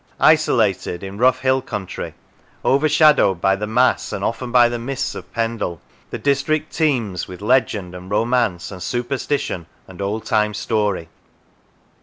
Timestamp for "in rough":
1.03-1.41